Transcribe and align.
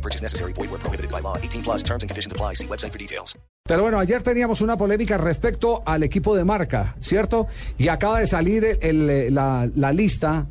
No 0.00 0.02
purchase 0.02 0.22
necessary. 0.22 0.52
Void 0.54 0.70
where 0.70 0.78
prohibited 0.80 1.10
by 1.10 1.20
law. 1.20 1.36
18 1.36 1.62
plus 1.62 1.82
terms 1.84 2.02
and 2.02 2.08
conditions 2.10 2.32
apply. 2.32 2.54
See 2.54 2.66
website 2.66 2.92
for 2.92 2.98
details. 2.98 3.36
Pero 3.68 3.82
bueno, 3.82 3.98
ayer 4.00 4.22
teníamos 4.22 4.62
una 4.62 4.76
polémica 4.76 5.16
respecto 5.18 5.82
al 5.86 6.02
equipo 6.02 6.34
de 6.34 6.44
marca, 6.44 6.96
¿cierto? 7.00 7.46
Y 7.78 7.88
acaba 7.88 8.18
de 8.18 8.26
salir 8.26 8.78
el- 8.80 9.32
la, 9.34 9.68
la 9.76 9.92
lista 9.92 10.46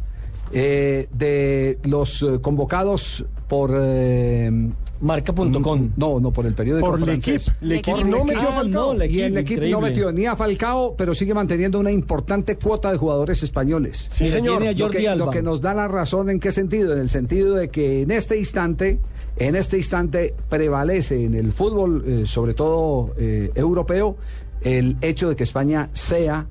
eh, 0.52 1.08
de 1.12 1.80
los 1.84 2.22
eh, 2.24 2.40
convocados 2.42 3.26
por... 3.48 3.72
eh, 3.80 4.70
Marca.com. 5.02 5.92
No, 5.96 6.20
no, 6.20 6.32
por 6.32 6.46
el 6.46 6.54
periódico 6.54 6.86
Por 6.90 7.00
francés. 7.00 7.50
L'Equipe. 7.62 7.94
L'Equipe 7.94 8.04
no 8.04 8.26
metió 8.26 8.50
Ah, 8.50 9.06
Y 9.06 9.22
el 9.22 9.38
equipo 9.38 9.62
no 9.66 9.80
metió 9.82 10.12
ni 10.12 10.26
a 10.26 10.36
Falcao, 10.36 10.96
pero 10.98 11.14
sigue 11.14 11.34
manteniendo 11.34 11.80
una 11.80 11.90
importante 11.92 12.58
cuota 12.58 12.92
de 12.92 12.98
jugadores 12.98 13.42
españoles. 13.42 14.10
Sí, 14.12 14.26
Mira, 14.26 14.36
señor. 14.36 14.58
tiene 14.58 14.70
a 14.70 14.74
Lo 14.86 14.90
que, 14.92 15.08
Alba. 15.08 15.26
lo 15.26 15.32
que 15.32 15.42
nos 15.42 15.62
da 15.62 15.74
la 15.74 15.88
razón 15.88 16.30
en 16.30 16.40
qué 16.42 16.52
sentido, 16.52 16.94
en 16.94 17.00
el 17.00 17.10
sentido 17.10 17.56
de 17.56 17.70
que 17.70 18.02
en 18.02 18.12
este 18.12 18.38
instante, 18.38 19.00
en 19.38 19.56
este 19.56 19.78
instante 19.78 20.34
prevalece 20.50 21.24
en 21.24 21.34
el 21.34 21.54
fútbol, 21.54 22.04
eh, 22.06 22.26
sobre 22.26 22.54
todo 22.54 23.14
eh, 23.18 23.52
europeo, 23.56 24.18
el 24.62 24.98
hecho 25.02 25.30
de 25.30 25.38
que 25.38 25.44
España 25.44 25.90
sea 25.94 26.46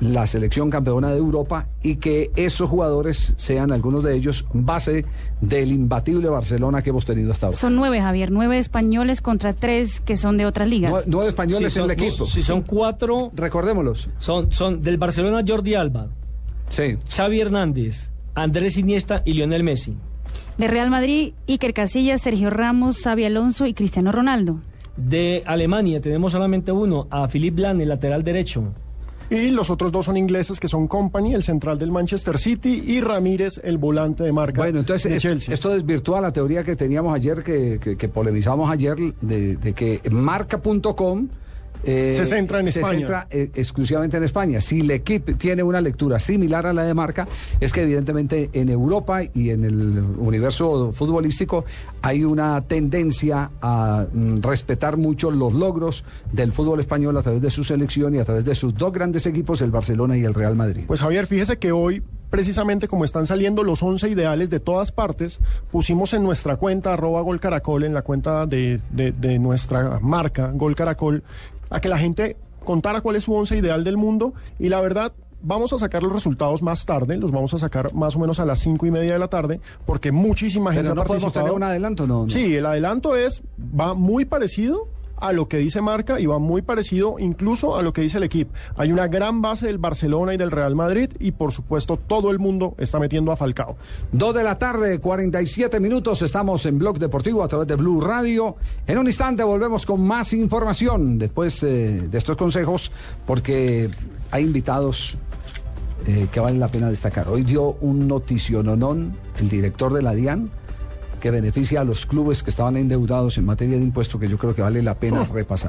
la 0.00 0.26
selección 0.26 0.70
campeona 0.70 1.10
de 1.10 1.18
Europa 1.18 1.66
y 1.82 1.96
que 1.96 2.30
esos 2.36 2.68
jugadores 2.70 3.34
sean 3.36 3.70
algunos 3.70 4.02
de 4.02 4.14
ellos 4.16 4.46
base 4.52 5.04
del 5.42 5.72
imbatible 5.72 6.28
Barcelona 6.28 6.80
que 6.82 6.90
hemos 6.90 7.04
tenido 7.04 7.32
hasta 7.32 7.46
ahora. 7.46 7.58
Son 7.58 7.76
nueve, 7.76 8.00
Javier, 8.00 8.30
nueve 8.30 8.58
españoles 8.58 9.20
contra 9.20 9.52
tres 9.52 10.00
que 10.00 10.16
son 10.16 10.36
de 10.38 10.46
otras 10.46 10.68
ligas. 10.68 10.90
Nue- 10.92 11.04
Nueve 11.06 11.28
españoles 11.28 11.72
Si 11.72 11.78
en 11.78 11.84
son, 11.84 11.90
el 11.90 11.98
equipo. 12.02 12.26
Si 12.26 12.40
son 12.42 12.62
cuatro, 12.62 13.30
Recordémoslos. 13.34 14.08
son, 14.18 14.50
son 14.52 14.80
del 14.82 14.96
Barcelona 14.96 15.44
Jordi 15.46 15.74
Alba, 15.74 16.08
Sí. 16.70 16.96
Xavi 17.08 17.40
Hernández, 17.40 18.10
Andrés 18.34 18.78
Iniesta 18.78 19.22
y 19.26 19.34
Lionel 19.34 19.64
Messi. 19.64 19.96
De 20.56 20.66
Real 20.66 20.88
Madrid, 20.90 21.32
Iker 21.48 21.74
Casillas, 21.74 22.22
Sergio 22.22 22.48
Ramos, 22.50 22.98
Xavi 23.02 23.24
Alonso 23.24 23.66
y 23.66 23.74
Cristiano 23.74 24.12
Ronaldo. 24.12 24.60
De 24.96 25.42
Alemania 25.46 26.00
tenemos 26.00 26.32
solamente 26.32 26.70
uno, 26.72 27.06
a 27.10 27.26
Philipp 27.28 27.58
Lahm, 27.58 27.80
el 27.80 27.88
lateral 27.88 28.22
derecho. 28.22 28.72
Y 29.30 29.50
los 29.50 29.70
otros 29.70 29.92
dos 29.92 30.06
son 30.06 30.16
ingleses, 30.16 30.58
que 30.58 30.66
son 30.66 30.88
Company, 30.88 31.34
el 31.34 31.44
central 31.44 31.78
del 31.78 31.92
Manchester 31.92 32.36
City, 32.38 32.82
y 32.86 33.00
Ramírez, 33.00 33.60
el 33.62 33.78
volante 33.78 34.24
de 34.24 34.32
marca 34.32 34.60
Bueno, 34.60 34.80
entonces 34.80 35.08
de 35.10 35.16
es- 35.18 35.22
Chelsea. 35.22 35.54
esto 35.54 35.68
desvirtúa 35.68 36.20
la 36.20 36.32
teoría 36.32 36.64
que 36.64 36.74
teníamos 36.74 37.14
ayer, 37.14 37.44
que, 37.44 37.78
que, 37.80 37.96
que 37.96 38.08
polemizamos 38.08 38.68
ayer, 38.70 38.96
de, 39.20 39.56
de 39.56 39.72
que 39.72 40.00
marca.com 40.10 41.28
eh, 41.84 42.12
Se 42.14 42.24
centra 42.24 42.60
en 42.60 42.72
se 42.72 42.80
España. 42.80 42.98
centra, 42.98 43.26
eh, 43.30 43.50
exclusivamente 43.54 44.16
en 44.16 44.24
España. 44.24 44.60
Si 44.60 44.80
el 44.80 44.90
equipo 44.90 45.32
tiene 45.34 45.62
una 45.62 45.80
lectura 45.80 46.18
similar 46.20 46.66
a 46.66 46.72
la 46.72 46.84
de 46.84 46.94
marca, 46.94 47.26
es 47.60 47.72
que 47.72 47.82
evidentemente 47.82 48.50
en 48.52 48.68
Europa 48.68 49.22
y 49.22 49.50
en 49.50 49.64
el 49.64 49.98
universo 50.18 50.92
futbolístico 50.92 51.64
hay 52.02 52.24
una 52.24 52.60
tendencia 52.62 53.50
a 53.60 54.06
mm, 54.12 54.40
respetar 54.42 54.96
mucho 54.96 55.30
los 55.30 55.52
logros 55.54 56.04
del 56.32 56.52
fútbol 56.52 56.80
español 56.80 57.16
a 57.16 57.22
través 57.22 57.42
de 57.42 57.50
su 57.50 57.64
selección 57.64 58.14
y 58.14 58.18
a 58.18 58.24
través 58.24 58.44
de 58.44 58.54
sus 58.54 58.74
dos 58.74 58.92
grandes 58.92 59.26
equipos, 59.26 59.60
el 59.62 59.70
Barcelona 59.70 60.16
y 60.16 60.24
el 60.24 60.34
Real 60.34 60.56
Madrid. 60.56 60.84
Pues 60.86 61.00
Javier, 61.00 61.26
fíjese 61.26 61.58
que 61.58 61.72
hoy, 61.72 62.02
precisamente 62.30 62.88
como 62.88 63.04
están 63.04 63.26
saliendo 63.26 63.62
los 63.64 63.82
11 63.82 64.08
ideales 64.08 64.48
de 64.50 64.60
todas 64.60 64.92
partes, 64.92 65.40
pusimos 65.70 66.12
en 66.14 66.22
nuestra 66.22 66.56
cuenta, 66.56 66.92
arroba 66.94 67.20
Gol 67.22 67.40
Caracol, 67.40 67.84
en 67.84 67.92
la 67.94 68.02
cuenta 68.02 68.46
de, 68.46 68.80
de- 68.90 69.12
de 69.12 69.38
nuestra 69.38 69.98
marca, 70.00 70.50
Gol 70.54 70.74
Caracol, 70.76 71.22
a 71.70 71.80
que 71.80 71.88
la 71.88 71.98
gente 71.98 72.36
contara 72.64 73.00
cuál 73.00 73.16
es 73.16 73.24
su 73.24 73.34
11 73.34 73.56
ideal 73.56 73.84
del 73.84 73.96
mundo 73.96 74.32
y 74.58 74.68
la 74.68 74.80
verdad... 74.80 75.12
Vamos 75.42 75.72
a 75.72 75.78
sacar 75.78 76.02
los 76.02 76.12
resultados 76.12 76.60
más 76.60 76.84
tarde, 76.84 77.16
los 77.16 77.30
vamos 77.30 77.54
a 77.54 77.58
sacar 77.58 77.94
más 77.94 78.14
o 78.14 78.18
menos 78.18 78.38
a 78.40 78.44
las 78.44 78.58
cinco 78.58 78.84
y 78.84 78.90
media 78.90 79.14
de 79.14 79.18
la 79.18 79.28
tarde, 79.28 79.58
porque 79.86 80.12
muchísima 80.12 80.70
gente 80.70 80.90
Pero 80.90 80.92
ha 80.92 80.94
no 80.96 81.04
podemos 81.04 81.22
participado. 81.32 81.46
tener 81.46 81.56
un 81.56 81.62
adelanto, 81.62 82.06
¿no? 82.06 82.24
no. 82.24 82.28
Sí, 82.28 82.56
el 82.56 82.66
adelanto 82.66 83.16
es, 83.16 83.40
va 83.58 83.94
muy 83.94 84.26
parecido 84.26 84.86
a 85.20 85.32
lo 85.32 85.48
que 85.48 85.58
dice 85.58 85.80
Marca 85.80 86.18
y 86.18 86.26
va 86.26 86.38
muy 86.38 86.62
parecido 86.62 87.16
incluso 87.18 87.76
a 87.76 87.82
lo 87.82 87.92
que 87.92 88.02
dice 88.02 88.18
el 88.18 88.24
equipo. 88.24 88.52
Hay 88.76 88.92
una 88.92 89.06
gran 89.06 89.42
base 89.42 89.66
del 89.66 89.78
Barcelona 89.78 90.34
y 90.34 90.36
del 90.36 90.50
Real 90.50 90.74
Madrid 90.74 91.10
y 91.18 91.32
por 91.32 91.52
supuesto 91.52 91.96
todo 91.96 92.30
el 92.30 92.38
mundo 92.38 92.74
está 92.78 92.98
metiendo 92.98 93.32
a 93.32 93.36
Falcao. 93.36 93.76
Dos 94.10 94.34
de 94.34 94.42
la 94.42 94.58
tarde, 94.58 94.98
47 94.98 95.78
minutos. 95.80 96.22
Estamos 96.22 96.64
en 96.66 96.78
Blog 96.78 96.98
Deportivo 96.98 97.44
a 97.44 97.48
través 97.48 97.68
de 97.68 97.76
Blue 97.76 98.00
Radio. 98.00 98.56
En 98.86 98.98
un 98.98 99.06
instante 99.06 99.42
volvemos 99.42 99.86
con 99.86 100.00
más 100.00 100.32
información 100.32 101.18
después 101.18 101.62
eh, 101.62 102.08
de 102.10 102.18
estos 102.18 102.36
consejos, 102.36 102.90
porque 103.26 103.90
hay 104.30 104.44
invitados 104.44 105.16
eh, 106.06 106.28
que 106.32 106.40
valen 106.40 106.60
la 106.60 106.68
pena 106.68 106.88
destacar. 106.88 107.28
Hoy 107.28 107.42
dio 107.42 107.76
un 107.80 108.08
noticiononón 108.08 109.14
el 109.38 109.48
director 109.48 109.92
de 109.92 110.02
la 110.02 110.14
DIAN 110.14 110.50
que 111.20 111.30
beneficia 111.30 111.82
a 111.82 111.84
los 111.84 112.06
clubes 112.06 112.42
que 112.42 112.50
estaban 112.50 112.76
endeudados 112.76 113.38
en 113.38 113.44
materia 113.44 113.76
de 113.76 113.84
impuestos, 113.84 114.20
que 114.20 114.28
yo 114.28 114.38
creo 114.38 114.54
que 114.54 114.62
vale 114.62 114.82
la 114.82 114.94
pena 114.94 115.24
repasar. 115.24 115.68